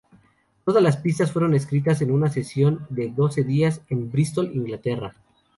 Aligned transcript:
Todas 0.65 0.81
las 0.81 0.97
pistas 0.97 1.31
fueron 1.31 1.53
escritas 1.53 2.01
en 2.01 2.09
una 2.09 2.27
sesión 2.31 2.87
de 2.89 3.09
doce 3.11 3.43
días 3.43 3.83
en 3.89 4.11
Bristol, 4.11 4.49
Inglaterra. 4.51 5.15